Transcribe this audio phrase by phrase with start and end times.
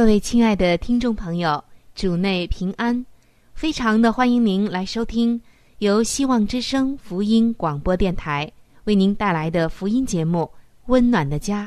[0.00, 1.62] 各位亲爱的听众朋友，
[1.94, 3.04] 主内平安，
[3.52, 5.38] 非常的欢迎您来收听
[5.76, 8.50] 由希望之声福音广播电台
[8.84, 10.38] 为您带来的福音节目
[10.86, 11.66] 《温暖的家》，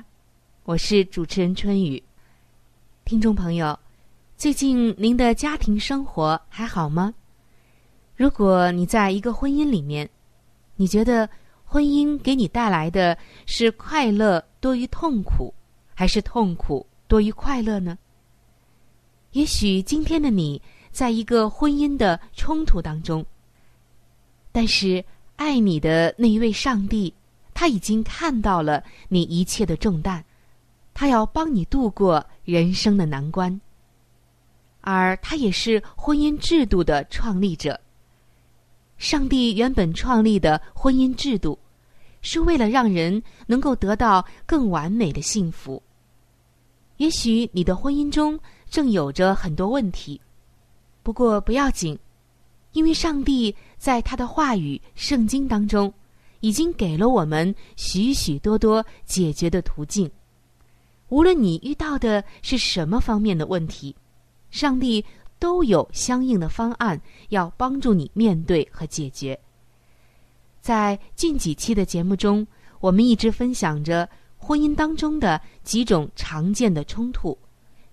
[0.63, 2.01] 我是主持人春雨。
[3.05, 3.77] 听众朋友，
[4.35, 7.13] 最近您的家庭生活还好吗？
[8.15, 10.09] 如果你在一个婚姻里面，
[10.75, 11.29] 你觉得
[11.63, 15.53] 婚姻给你带来的是快乐多于痛苦，
[15.93, 17.95] 还是痛苦多于快乐呢？
[19.33, 20.61] 也许今天的你
[20.91, 23.25] 在一个婚姻的冲突当中，
[24.51, 25.03] 但是
[25.35, 27.11] 爱你的那一位上帝，
[27.53, 30.23] 他已经看到了你一切的重担，
[30.93, 33.59] 他要帮你度过人生的难关。
[34.81, 37.79] 而他也是婚姻制度的创立者。
[38.97, 41.57] 上帝原本创立的婚姻制度，
[42.21, 45.81] 是为了让人能够得到更完美的幸福。
[46.97, 48.39] 也许你的婚姻中，
[48.73, 50.19] 正有着很多问题，
[51.03, 51.95] 不过不要紧，
[52.71, 55.93] 因为上帝在他的话语《圣经》当中，
[56.39, 60.09] 已经给了我们许许多多解决的途径。
[61.09, 63.95] 无论你遇到的是什么方面的问题，
[64.49, 65.05] 上帝
[65.37, 69.39] 都有相应的方案要帮助你面对和解决。
[70.61, 72.47] 在近几期的节目中，
[72.79, 77.37] 我们一直分享着婚姻当中的几种常见的冲突。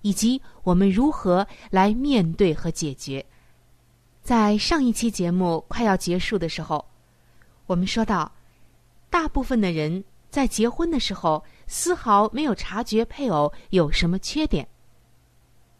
[0.02, 3.24] 以及我们如何来面对和解决？
[4.22, 6.84] 在上一期节目快要结束的时候，
[7.66, 8.30] 我们说到，
[9.08, 14.66] 大部分的人在结婚的时候丝毫没有察觉配偶有什么缺点。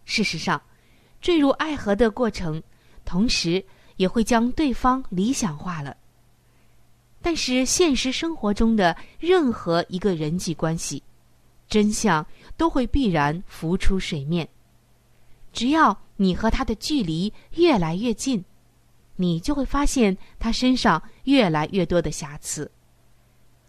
[0.04, 0.60] 事实上，
[1.20, 2.62] 坠入爱河的过程，
[3.04, 3.64] 同时
[3.96, 5.96] 也会将对方理想化了。
[7.22, 11.02] 但是现实生活中的任何一个人际关系，
[11.70, 12.26] 真相。
[12.60, 14.46] 都会必然浮出水面。
[15.50, 18.44] 只要你和他的距离越来越近，
[19.16, 22.70] 你就会发现他身上越来越多的瑕疵。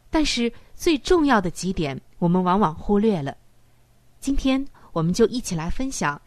[0.10, 3.34] 但是最重要的几点，我们往往忽略了。
[4.20, 6.22] 今天我们就一起来分享，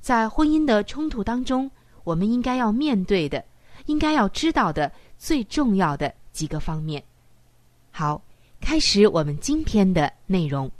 [0.00, 1.68] 在婚姻的冲突当中，
[2.04, 3.44] 我们应该要面对的、
[3.86, 7.02] 应该要知道的最重要的几个方面。
[7.90, 8.22] 好，
[8.60, 10.70] 开始我们今天的内容。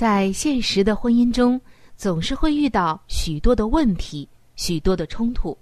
[0.00, 1.60] 在现实的婚姻中，
[1.94, 4.26] 总是会遇到许多的问题、
[4.56, 5.54] 许多的冲突。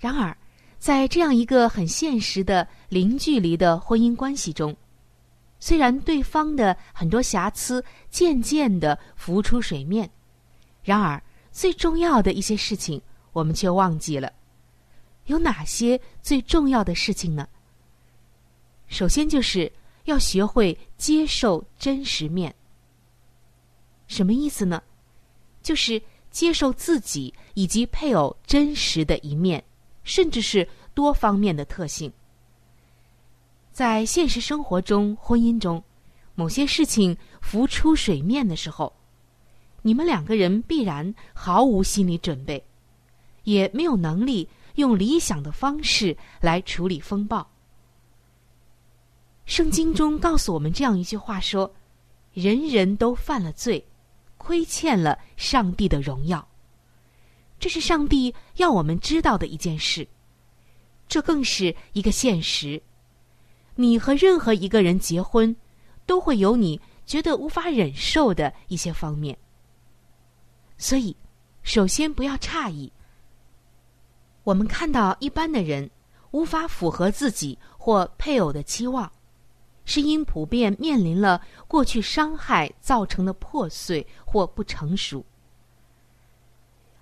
[0.00, 0.34] 然而，
[0.78, 4.74] 在这样一个很现实的零距离的婚姻关系中，
[5.60, 10.10] 虽然对方的很多瑕疵渐渐的浮出水面，
[10.82, 12.98] 然而最重要的一些事情
[13.34, 14.32] 我们却忘记了。
[15.26, 17.46] 有哪些最重要的事情呢？
[18.86, 19.70] 首先就是
[20.04, 22.54] 要学会接受真实面。
[24.12, 24.82] 什么意思呢？
[25.62, 26.00] 就是
[26.30, 29.64] 接受自己以及配偶真实的一面，
[30.04, 32.12] 甚至是多方面的特性。
[33.72, 35.82] 在现实生活中，婚姻中，
[36.34, 38.92] 某些事情浮出水面的时候，
[39.80, 42.62] 你们两个人必然毫无心理准备，
[43.44, 47.48] 也没有能力用理想的方式来处理风暴。
[49.46, 51.74] 圣经中告诉我们这样一句话说
[52.32, 53.84] ：“人人都犯了罪，
[54.42, 56.48] 亏欠了上帝的荣耀。”
[57.60, 60.08] 这是上帝要我们知道的一件事，
[61.06, 62.82] 这更是一个现实。
[63.76, 65.54] 你和任何一个人结婚，
[66.04, 69.38] 都会有你觉得无法忍受的一些方面。
[70.76, 71.16] 所以，
[71.62, 72.92] 首先不要诧异。
[74.42, 75.88] 我们看到一般的人
[76.32, 79.10] 无法符合自己或配偶的期望，
[79.84, 85.24] 是因普遍面临了过去伤害造成的破碎或不成熟。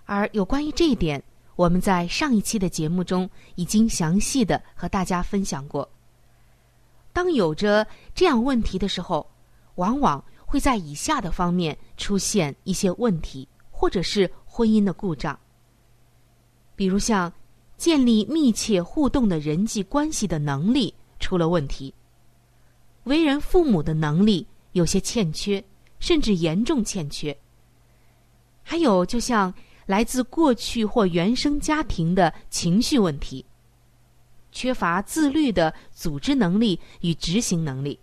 [0.05, 1.23] 而有关于这一点，
[1.57, 5.89] 我们在上一期的节目中已经详细的和大家分享过。
[7.13, 9.29] 当有着这样问题的时候，
[9.77, 15.39] 往往会在以下的方面出现一些问题，或者是婚姻的故障。
[16.75, 17.33] 比如像
[17.77, 21.95] 建立密切互动的人际关系的能力出了问题，
[23.05, 25.65] 为人父母的能力有些欠缺，
[25.99, 27.37] 甚至严重欠缺。
[28.63, 29.53] 还有，就像
[29.87, 33.45] 来自过去或原生家庭的情绪问题。
[34.53, 37.99] 缺乏自律的组织能力与执行能力，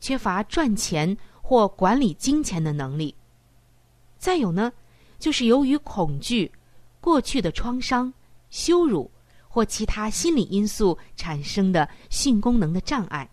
[0.00, 3.14] 缺乏赚钱或管理金钱的能力。
[4.18, 4.72] 再有呢，
[5.18, 6.50] 就是由于恐惧、
[7.00, 8.12] 过去的创伤、
[8.48, 9.10] 羞辱
[9.46, 13.30] 或其他心理因素产生的性功能的障碍。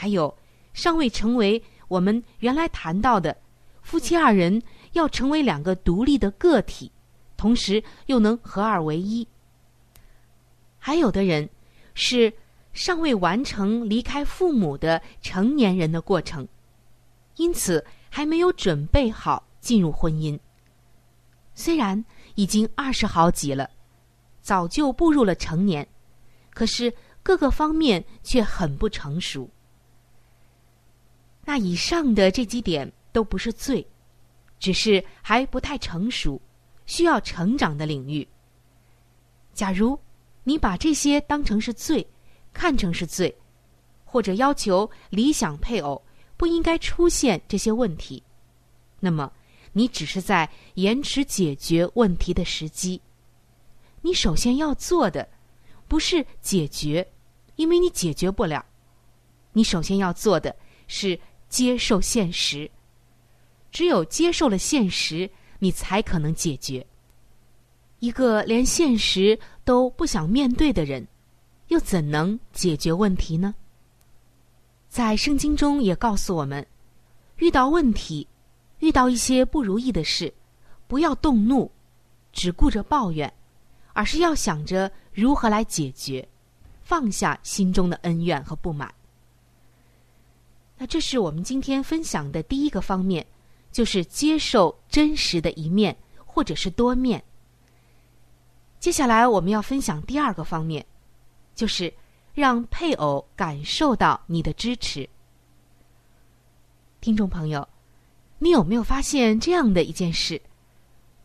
[0.00, 0.34] 还有，
[0.72, 3.36] 尚未成为我们原来谈到的
[3.82, 4.62] 夫妻二人
[4.92, 6.90] 要成为两个独立的个体，
[7.36, 9.28] 同时又能合二为一。
[10.78, 11.46] 还有的人
[11.92, 12.32] 是
[12.72, 16.48] 尚未完成离开父母的成年人的过程，
[17.36, 20.38] 因此还没有准备好进入婚姻。
[21.54, 22.02] 虽然
[22.36, 23.68] 已经二十好几了，
[24.40, 25.86] 早就步入了成年，
[26.54, 26.90] 可是
[27.22, 29.50] 各个方面却很不成熟。
[31.44, 33.86] 那以上的这几点都不是罪，
[34.58, 36.40] 只是还不太成熟，
[36.86, 38.26] 需要成长的领域。
[39.54, 39.98] 假如。
[40.42, 42.04] 你把这些当成是罪，
[42.50, 43.32] 看成是罪，
[44.06, 46.02] 或者要求理想配偶
[46.38, 48.22] 不应该出现这些问题，
[48.98, 49.30] 那么
[49.72, 53.00] 你只是在延迟解决问题的时机。
[54.00, 55.28] 你首先要做的
[55.86, 57.06] 不是解决，
[57.56, 58.64] 因为你解决不了。
[59.52, 60.56] 你首先要做的
[60.88, 62.70] 是接受现实。
[63.70, 66.84] 只有接受了现实，你才可能解决。
[67.98, 71.06] 一个连现实都不想面对的人，
[71.68, 73.54] 又怎能解决问题呢？
[74.88, 76.66] 在圣经中也告诉我们，
[77.36, 78.26] 遇到问题，
[78.78, 80.32] 遇到一些不如意的事，
[80.88, 81.70] 不要动怒，
[82.32, 83.32] 只顾着抱怨，
[83.92, 86.26] 而是要想着如何来解决，
[86.82, 88.92] 放下心中的恩怨和不满。
[90.82, 93.26] 那这是我们今天分享的第一个方面，
[93.70, 95.94] 就是接受真实的一面，
[96.24, 97.22] 或者是多面。
[98.78, 100.82] 接下来我们要分享第二个方面，
[101.54, 101.92] 就是
[102.32, 105.06] 让配偶感受到你的支持。
[107.02, 107.68] 听众朋友，
[108.38, 110.40] 你有没有发现这样的一件事？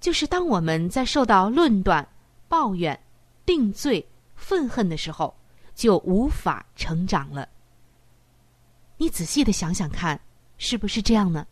[0.01, 2.05] 就是当我们在受到论断、
[2.50, 3.00] 抱怨、
[3.45, 5.33] 定罪、愤恨的时候，
[5.74, 7.47] 就无法成长了。
[8.97, 10.19] 你仔细的想想看，
[10.57, 11.45] 是不是这样呢？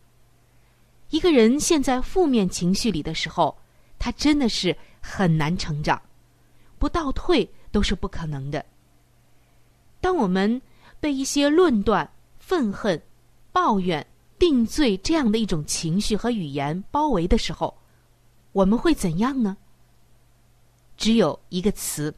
[1.09, 3.57] 一个人陷在负面情绪里的时候，
[3.97, 4.77] 他真的是。
[5.05, 6.01] 很难成长，
[6.79, 8.65] 不倒退都是不可能的。
[9.99, 10.61] 当我们
[11.01, 12.09] 被一些论断、
[12.39, 13.01] 愤恨、
[13.51, 14.07] 抱怨、
[14.39, 17.77] 定罪这样的一种情绪和语言包围的时候，
[18.53, 19.57] 我们会怎样呢？
[20.95, 22.15] 只有一个词，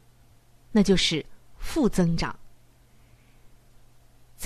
[0.70, 1.26] 那就是
[1.58, 2.38] 负增长。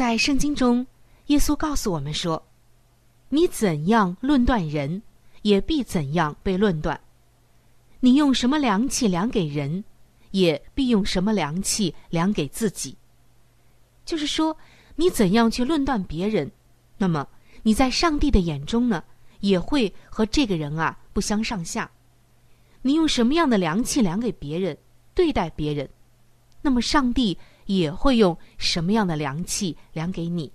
[0.00, 0.87] 在圣经中，
[1.26, 2.42] 耶稣告诉我们说
[3.28, 5.02] ：“你怎样论断人，
[5.42, 6.99] 也必怎样被论断。”
[8.00, 9.85] 你用什么量器量给人，
[10.30, 12.97] 也必用什么量器量给自己。
[14.07, 14.57] 就是说，
[14.97, 16.50] 你怎样去论断别人，
[16.97, 17.28] 那么
[17.62, 19.04] 你在上帝的眼中呢，
[19.40, 21.90] 也会和这个人啊不相上下。
[22.80, 24.78] 你用什么样的量器量给别人，
[25.14, 25.87] 对待别人，
[26.62, 27.37] 那么上帝
[27.78, 30.50] 也会用什么样的量器量给你。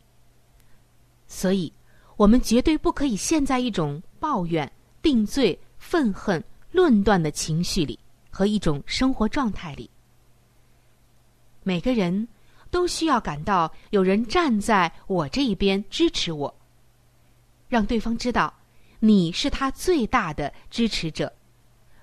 [1.28, 1.72] 所以，
[2.18, 6.44] 我们绝对不可以陷在一种抱怨、定罪、愤恨。
[6.72, 7.98] 论断的情绪里
[8.30, 9.90] 和一种生活状态里，
[11.64, 12.28] 每个人
[12.70, 16.54] 都需要感到有人站在我这一边支持我，
[17.70, 18.54] 让对方知道
[19.00, 21.32] 你是他最大的支持者，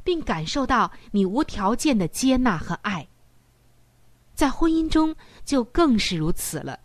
[0.03, 3.07] 并感受到你无条件的接纳和爱。
[4.43, 6.81] 在婚姻中就更是如此了，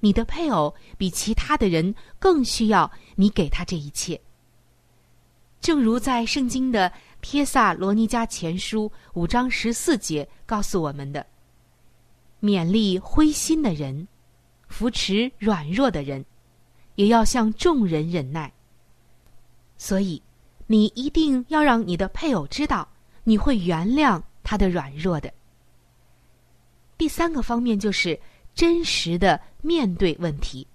[0.00, 4.20] 你的配偶比其他的人更需要你给他这一切。
[5.60, 11.24] 正如在圣经的《帖萨罗尼迦前书》五章十四节告诉我们的。
[12.42, 14.08] 勉励灰心的人，
[14.66, 16.24] 扶持软弱的人，
[16.96, 18.52] 也要向众人忍耐。
[19.78, 20.20] 所以，
[20.66, 22.88] 你一定要让你的配偶知道，
[23.22, 25.32] 你会原谅他的软弱的。
[26.98, 28.18] 第三个方面就是
[28.54, 30.66] 真实的面对问题。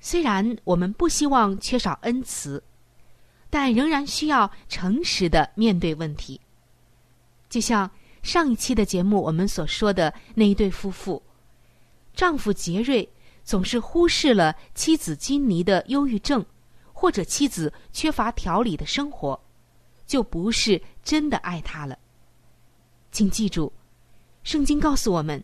[0.00, 2.62] 虽然我们不希望缺少恩慈，
[3.50, 6.40] 但仍然需要诚实的面对问题，
[7.48, 7.90] 就像。
[8.24, 11.22] 上一期的节目，我们所说的那一对夫妇，
[12.14, 13.06] 丈夫杰瑞
[13.44, 16.42] 总是忽视了妻子金妮的忧郁症，
[16.94, 19.38] 或者妻子缺乏调理的生活，
[20.06, 21.98] 就不是真的爱她了。
[23.12, 23.70] 请记住，
[24.44, 25.42] 圣经告诉我们，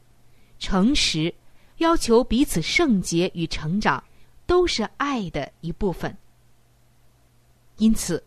[0.59, 1.35] 诚实、
[1.79, 4.03] 要求彼此圣洁与成长，
[4.47, 6.17] 都是爱的一部分。
[7.79, 8.23] 因此，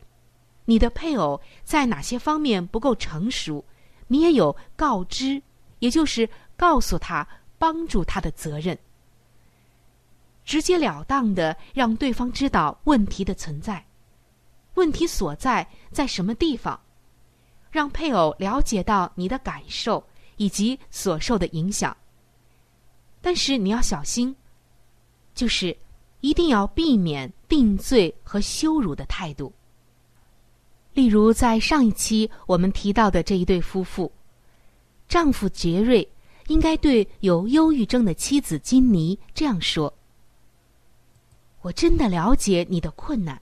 [0.65, 3.63] 你的配偶在哪些方面不够成熟？
[4.08, 5.42] 你也有告知，
[5.80, 6.27] 也就是
[6.58, 7.27] 告诉他、
[7.58, 8.77] 帮助他的责任，
[10.44, 13.86] 直截了当的让对方知道问题的存在，
[14.74, 16.80] 问题所在在什么地方，
[17.70, 20.03] 让配偶了解到你的感受
[20.44, 21.96] 以及所受的影响。
[23.22, 24.36] 但是你要小心，
[25.34, 25.76] 就是
[26.20, 29.54] 一定要避免定罪和羞辱的态度。
[30.94, 34.12] 例如，在上一期我们提到的这一对夫妇，
[35.08, 36.06] 丈夫杰瑞
[36.48, 39.92] 应该对有忧郁症的妻子金妮这样说
[41.64, 43.42] ：“我真的了解你的困难，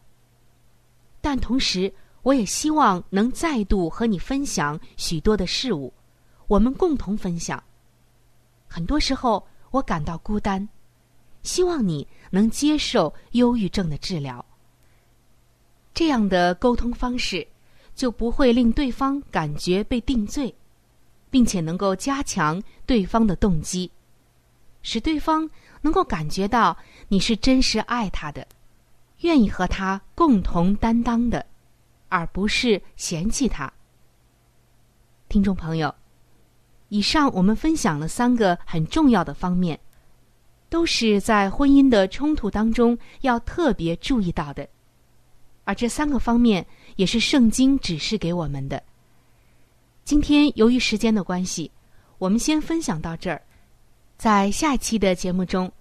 [1.19, 1.91] 但同时
[2.21, 5.91] 我也希望能再度和你分享许多的事物，
[6.51, 7.63] 我们共同分享。
[8.67, 10.67] 很多时候我感到孤单，
[11.43, 14.45] 希望你能接受忧郁症的治疗。”
[15.95, 17.47] 这样的沟通方式，
[17.95, 20.53] 就不会令对方感觉被定罪，
[21.29, 23.89] 并且能够加强对方的动机，
[24.81, 26.77] 使对方能够感觉到
[27.07, 28.45] 你是真实爱他的，
[29.19, 31.45] 愿意和他共同担当的，
[32.09, 33.71] 而不是嫌弃他。
[35.29, 35.95] 听众朋友，
[36.91, 39.79] 以上我们分享了三个很重要的方面，
[40.67, 44.67] 都是在婚姻的冲突当中要特别注意到的。
[45.63, 46.65] 而这三个方面
[46.97, 48.83] 也是圣经指示给我们的。
[50.03, 51.71] 今天由于时间的关系，
[52.17, 53.41] 我们先分享到这儿。
[54.17, 55.71] 在下期的节目中，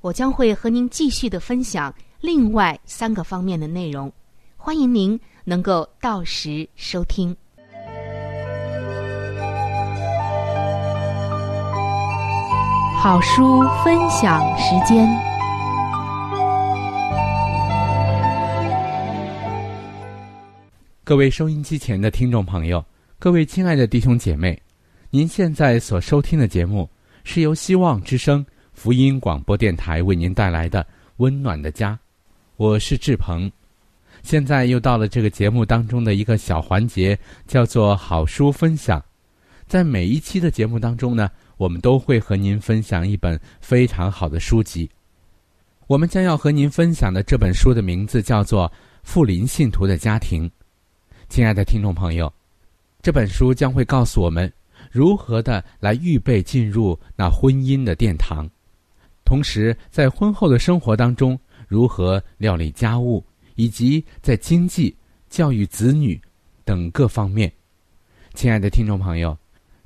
[0.00, 4.12] 我将会和您继续的分享另外三个方面的内容，
[4.56, 7.36] 欢迎您能够到时收听。
[12.98, 15.06] 好书分享时间。
[21.04, 22.82] 各位收音机前的听众朋友，
[23.18, 24.60] 各位亲爱的弟兄姐妹，
[25.10, 26.88] 您现在所收听的节目
[27.22, 30.82] 是由希望之声福音广播电台为您带来的
[31.18, 31.92] 《温暖的家》，
[32.56, 33.50] 我是志鹏。
[34.22, 39.04] 现在又到了这个节目当中的一个小环节，叫做好书分享。
[39.66, 44.88] 在每一期的节目当中呢，我们都会和您分享一本非常好的书籍。
[45.86, 48.68] 我们将要和您分享的这本书的名字叫做
[49.02, 50.48] 《富林信徒的家庭》。
[51.28, 52.32] 亲爱的听众朋友，
[53.00, 54.52] 这本书将会告诉我们
[54.90, 58.48] 如何的来预备进入那婚姻的殿堂，
[59.24, 64.94] 同时在婚后的生活当中如何料理家务，以及在经济、
[65.28, 66.20] 教育子女
[66.64, 67.50] 等各方面。
[68.34, 69.36] 亲爱的听众朋友，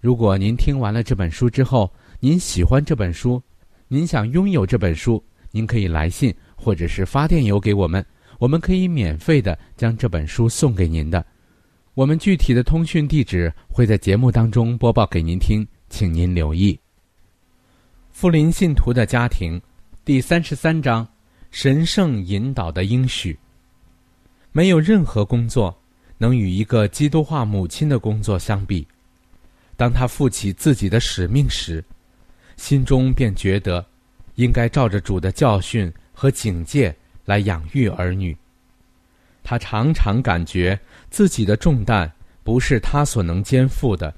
[0.01, 3.43] 如果您听完了这本书之后，您喜欢这本书，
[3.87, 8.05] 您想拥有这本书，您可以来信或者是发电邮给我们。
[8.39, 11.25] 我们可以免费的将这本书送给您的，
[11.93, 16.81] 我们具体的通讯地址会在节目当中播报给您听，请您留意。
[18.11, 19.61] 富林信徒的家庭，
[20.03, 21.07] 第三十三章，
[21.51, 23.39] 神圣引导的应许。
[24.53, 25.79] 没有任何工作
[26.17, 28.87] 能与一个基督化母亲的工作相比。
[29.81, 31.83] 当他负起自己的使命时，
[32.59, 33.83] 心中便觉得，
[34.35, 36.95] 应该照着主的教训和警戒。
[37.27, 38.37] 来养育儿女，
[39.45, 40.77] 他常常感觉
[41.11, 42.11] 自己的重担
[42.43, 44.13] 不是他所能肩负的，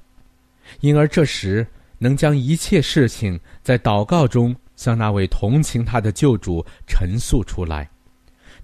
[0.79, 1.67] 因而这时
[1.99, 7.87] 能将一切事情在祷告中向那位同情他的救主陈述出来，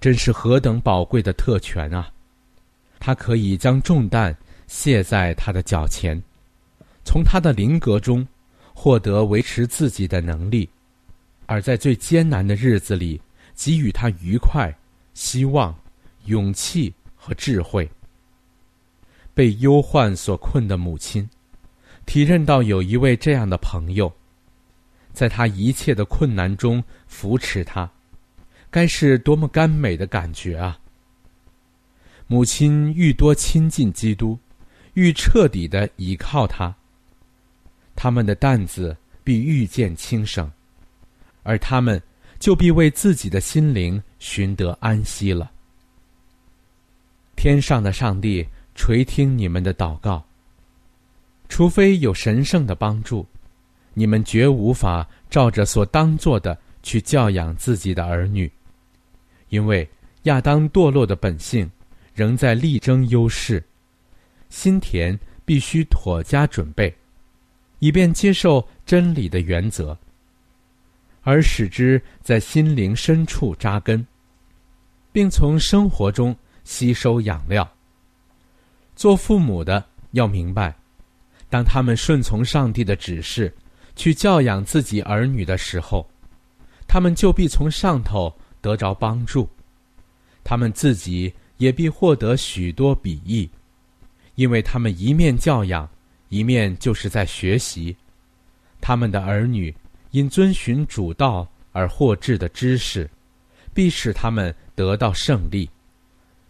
[0.01, 2.12] 真是何等宝贵的特权啊！
[3.00, 6.20] 他可以将重担卸在他的脚前，
[7.03, 8.27] 从他的灵格中
[8.74, 10.70] 获得维持自己的能力，
[11.46, 13.20] 而在最艰难的日子里
[13.56, 14.74] 给予他愉快、
[15.13, 15.75] 希望、
[16.25, 17.89] 勇气和智慧。
[19.34, 21.27] 被忧患所困的母亲，
[22.06, 24.13] 体认到有一位这样的朋友，
[25.13, 27.89] 在他一切的困难中扶持他，
[28.70, 30.79] 该是多么甘美的感觉啊！
[32.27, 34.38] 母亲愈多亲近基督，
[34.94, 36.75] 愈彻底的倚靠他。
[38.01, 40.50] 他们的担子必愈见轻省，
[41.44, 42.01] 而他们
[42.39, 45.51] 就必为自己的心灵寻得安息了。
[47.36, 50.25] 天上的上帝垂听你们的祷告。
[51.50, 53.27] 除非有神圣的帮助，
[53.94, 58.50] 你们绝无法照着所当做的去教养自己的儿女，
[59.50, 59.86] 因为
[60.24, 61.70] 亚当堕落的本性。
[62.15, 63.62] 仍在力争优势，
[64.50, 66.94] 心田必须妥加准备，
[67.79, 69.98] 以便接受真理的原则，
[71.21, 74.05] 而使之在心灵深处扎根，
[75.12, 77.69] 并从生活中吸收养料。
[78.95, 80.75] 做父母的要明白，
[81.50, 83.53] 当他们顺从上帝的指示，
[83.95, 86.09] 去教养自己儿女的时候，
[86.88, 89.50] 他们就必从上头得着帮助，
[90.43, 91.33] 他们自己。
[91.59, 93.50] 也必获得许多鄙夷，
[94.36, 95.89] 因为他们一面教养，
[96.29, 97.95] 一面就是在学习。
[98.79, 99.75] 他们的儿女
[100.12, 103.09] 因遵循主道而获致的知识，
[103.74, 105.69] 必使他们得到胜利，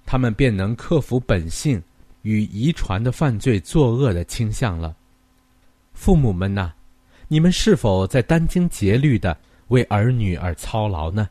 [0.05, 1.81] 他们便能克服本性
[2.21, 4.95] 与遗传的犯罪作恶的倾向了。
[5.93, 6.71] 父母们呐，
[7.27, 9.35] 你们是否在殚精竭虑的
[9.69, 11.27] 为儿女而操劳呢？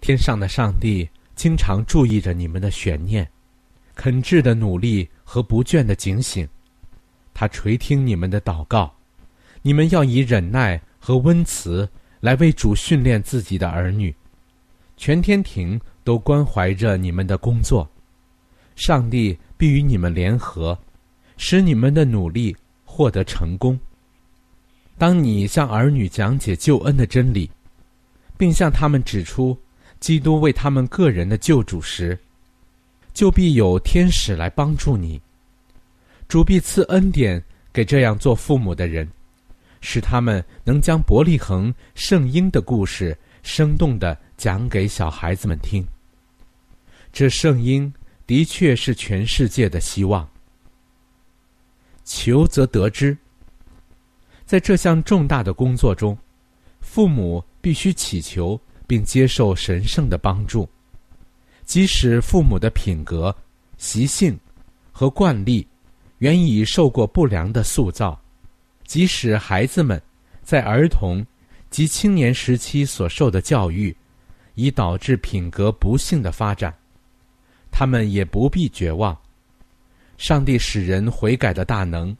[0.00, 1.08] 天上的上帝。
[1.38, 3.24] 经常注意着你们的悬念，
[3.94, 6.48] 肯挚的努力和不倦的警醒，
[7.40, 8.92] 他垂听你们的祷告。
[9.62, 14.12] 你们要以忍耐和温慈来为主训练自己的儿女。
[14.96, 17.88] 全天庭都关怀着你们的工作，
[18.74, 20.76] 上帝必与你们联合，
[21.36, 23.78] 使你们的努力获得成功。
[24.98, 27.48] 当你向儿女讲解救恩的真理，
[28.36, 29.56] 并向他们指出。
[30.00, 32.18] 基督为他们个人的救主时，
[33.12, 35.20] 就必有天使来帮助你。
[36.28, 39.08] 主必赐恩典给这样做父母的人，
[39.80, 45.84] 使他们能将伯利恒圣婴的故事生动的讲给小孩子们听。
[47.12, 47.92] 这圣婴
[48.26, 50.28] 的确是全世界的希望。
[52.04, 53.16] 求则得之。
[54.44, 56.16] 在这项重大的工作中，
[56.80, 58.60] 父母必须祈求。
[58.88, 60.66] 并接受神圣的帮助，
[61.66, 63.36] 即使父母的品格、
[63.76, 64.34] 习性
[64.90, 65.68] 和惯例
[66.18, 68.20] 原已受过不良的塑造，
[68.84, 70.00] 即使孩子们
[70.42, 71.24] 在儿童
[71.70, 73.94] 及青年时期所受的教育
[74.54, 76.74] 已导致品格不幸的发展，
[77.70, 79.16] 他们也不必绝望。
[80.16, 82.16] 上帝使人悔改的大能，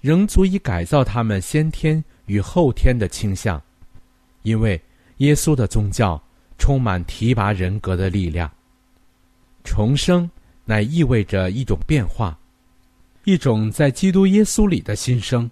[0.00, 3.62] 仍足以改造他们先天与后天的倾向，
[4.42, 4.80] 因为。
[5.20, 6.18] 耶稣的宗教
[6.56, 8.50] 充满提拔人格的力量。
[9.64, 10.30] 重生
[10.64, 12.38] 乃意味着一种变化，
[13.30, 15.50] 一种在基督耶稣里的新生。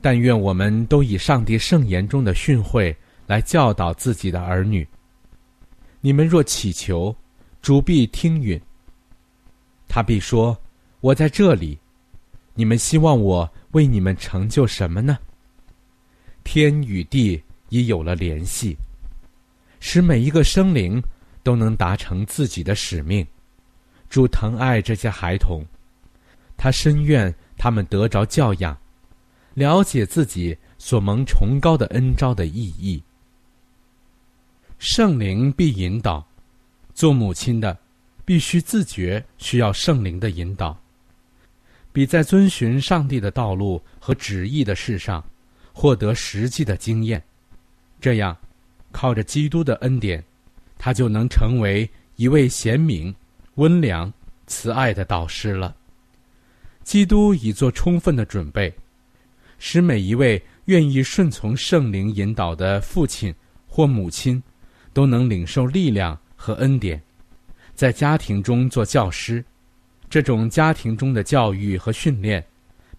[0.00, 2.94] 但愿我们都以上帝圣言中的训诲
[3.26, 4.86] 来教导自己的儿女。
[6.00, 7.14] 你们若祈求，
[7.60, 8.60] 主必听允。
[9.88, 10.56] 他必说
[11.00, 11.78] ：“我在这里。”
[12.54, 15.18] 你们希望我为你们成就什么呢？
[16.44, 17.42] 天与地。
[17.68, 18.76] 已有了联系，
[19.80, 21.02] 使每一个生灵
[21.42, 23.26] 都能达成自己的使命。
[24.08, 25.66] 主疼爱这些孩童，
[26.56, 28.76] 他深愿他们得着教养，
[29.54, 33.02] 了解自己所蒙崇高的恩招的意义。
[34.78, 36.26] 圣灵必引导，
[36.92, 37.78] 做母亲的
[38.24, 40.78] 必须自觉需要圣灵的引导，
[41.92, 45.24] 比在遵循上帝的道路和旨意的事上
[45.72, 47.22] 获得实际的经验。
[47.98, 48.36] 这样，
[48.92, 50.22] 靠着基督的恩典，
[50.76, 53.14] 他就能成为一位贤明、
[53.54, 54.12] 温良、
[54.46, 55.74] 慈爱的导师了。
[56.86, 58.72] 基督已做充分的准备，
[59.58, 63.34] 使每一位愿意顺从圣灵引导的父亲
[63.66, 64.40] 或母亲，
[64.92, 67.02] 都能领受力量和恩典，
[67.74, 69.44] 在家庭中做教师。
[70.08, 72.42] 这种家庭中的教育和训练，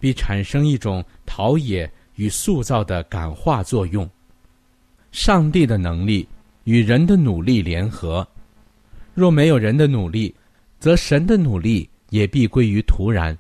[0.02, 4.08] 必产生一种陶冶与塑造的感化作用。
[5.14, 6.28] 上帝的能力
[6.66, 8.28] 与人的努力联合，
[9.14, 10.36] 若没有人的努力，
[10.78, 13.36] 则神的努力也必归于徒然。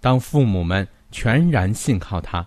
[0.00, 2.46] 当父母们全然信靠他，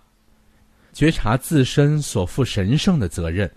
[0.91, 3.49] 觉察自身所负神圣的责任，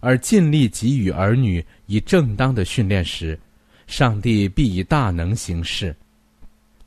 [0.00, 3.38] 而尽力给予儿女以正当的训练时，
[3.86, 5.94] 上帝必以大能行事。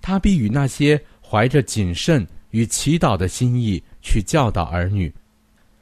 [0.02, 5.14] 他必与那些怀着谨慎与祈祷的心意去教导儿女，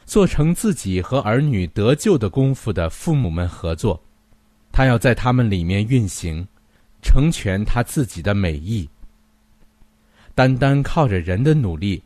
[0.06, 4.02] 做成自己和儿女得救的功夫的父母们合作，
[4.72, 6.48] 他要在他们里面运行，
[7.02, 8.88] 成全他自己的美意。
[10.42, 12.02] 单单靠着人的努力，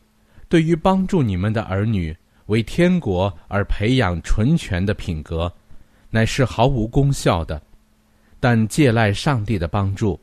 [0.46, 2.14] 对于帮助你们的儿女
[2.46, 5.50] 为天国而培养纯全的品格，
[6.10, 7.62] 乃是毫无功效的。
[8.38, 10.20] 但借赖上帝的帮助。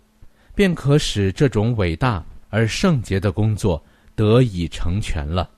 [0.54, 5.50] 便可使这种伟大而圣洁的工作得以成全了。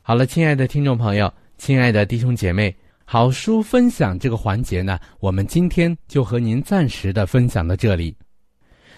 [0.00, 8.16] 好了，亲爱的听众朋友，亲爱的弟兄姐妹，好书分享这个环节呢，我们今天就和您暂时的分享到这里。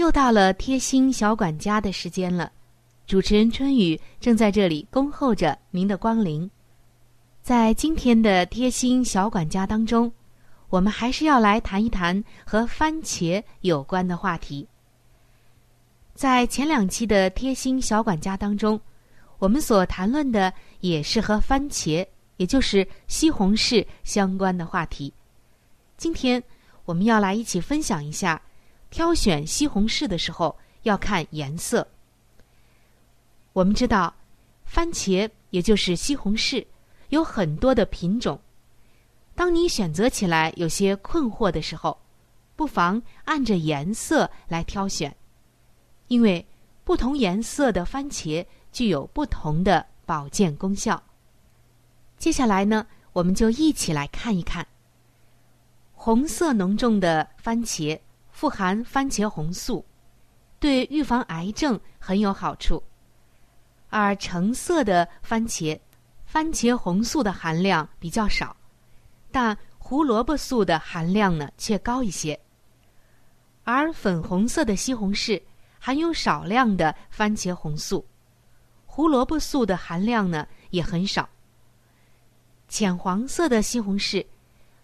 [0.00, 2.50] 又到了贴心小管家的时间了。
[3.06, 6.50] 主持人春雨正在这里恭候着您的光临。
[7.42, 10.10] 在今天的贴心小管家当中，
[10.70, 14.66] 我们还是要来谈一谈和番茄有关的话题。
[16.14, 18.80] 在前两期的贴心小管家当中。
[19.38, 25.10] 我们所谈论的也是和番茄，也就是西红柿相关的话题。
[25.96, 26.42] 今天
[26.84, 28.38] 我们要来一起分享一下，
[28.90, 31.86] 挑选西红柿的时候要看颜色。
[33.52, 34.14] 我们知道，
[34.64, 36.66] 番茄也就是西红柿
[37.08, 38.38] 有很多的品种。
[39.34, 41.98] 当你选择起来有些困惑的时候，
[42.56, 45.16] 不妨按着颜色来挑选，
[46.08, 46.44] 因为
[46.84, 48.44] 不同颜色的番茄。
[48.72, 51.02] 具有不同的保健功效。
[52.16, 54.64] 接下来呢，我们就一起来看一看。
[55.92, 57.98] 红色浓重的番茄
[58.40, 59.84] 富含番茄红素，
[60.58, 62.82] 对预防癌症很有好处；
[63.90, 65.78] 而橙色的番茄，
[66.24, 68.56] 番茄红素的含量比较少，
[69.30, 72.40] 但胡萝卜素的含量呢却高一些。
[73.62, 75.38] 而粉红色的西红柿
[75.78, 78.02] 含有少量的番茄红素。
[78.86, 81.28] 胡萝卜素的含量呢也很少。
[82.68, 84.26] 浅黄色的西红柿，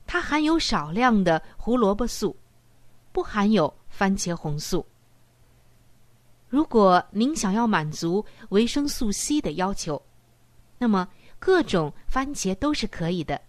[0.06, 2.36] 它含有少量的胡萝卜素，
[3.16, 4.84] 不含有番茄红素。
[6.50, 10.02] 如果您想要满足维生素 C 的要求，
[10.76, 13.40] 那么各种番茄都是可以的。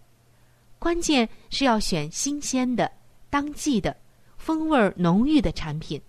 [0.78, 2.90] 关键是要选新鲜的、
[3.28, 3.94] 当季的、
[4.38, 6.00] 风味浓郁的产品，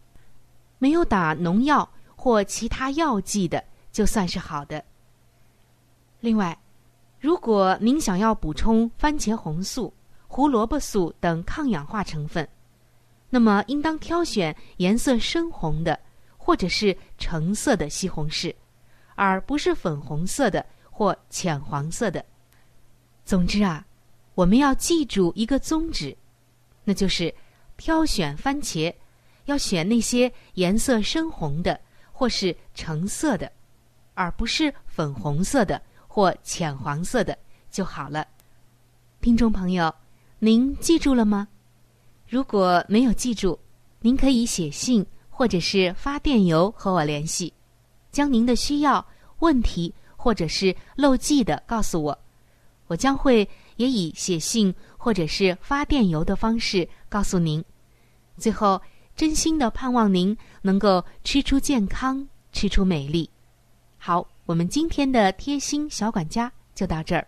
[0.78, 3.62] 没有打农药或其他药剂的。
[3.92, 4.82] 就算是好的。
[6.22, 6.58] 另外，
[7.20, 9.94] 如果您想要补充番茄红素、
[10.30, 12.48] 胡萝卜素等抗氧化成分，
[13.30, 16.00] 那么应当挑选颜色深红的
[16.38, 18.54] 或者是橙色的西红柿，
[19.16, 22.24] 而不是粉红色的或浅黄色的。
[23.24, 23.86] 总之啊，
[24.36, 26.16] 我们要记住一个宗旨，
[26.84, 27.34] 那就是
[27.78, 28.94] 挑选番茄
[29.46, 31.80] 要选那些颜色深红的
[32.12, 33.52] 或是橙色的。
[34.16, 37.38] 而不是粉红色的或浅黄色的
[37.72, 38.28] 就好了。
[39.22, 39.96] 听众朋友，
[40.40, 41.48] 您记住了吗？
[42.30, 43.58] 如果没有记住，
[44.02, 47.52] 您可以写信或者是发电邮和我联系，
[48.12, 49.04] 将您的需要、
[49.40, 52.16] 问题或者是漏记的告诉我，
[52.86, 57.66] 我将会也以写信或者是发电邮的方式告诉您。
[58.38, 58.80] 最后，
[59.16, 63.28] 真心的盼望您能够吃出健康，吃出美丽。
[63.98, 67.28] 好，我们今天的贴心小管家就到这儿。